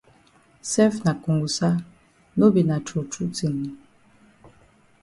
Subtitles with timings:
[0.71, 1.69] Sef na kongosa
[2.37, 3.57] no be na true true tin?